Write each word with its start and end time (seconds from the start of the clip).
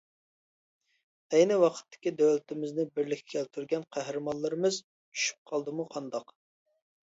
ئەينى 1.35 1.57
ۋاقىتتىكى 1.63 2.15
دۆلىتىمىزنى 2.23 2.87
بىرلىككە 2.97 3.29
كەلتۈرگەن 3.37 3.87
قەھرىمانلىرىمىز 3.99 4.83
چۈشۈپ 4.91 5.41
قالدىمۇ 5.55 5.91
قانداق. 5.97 6.39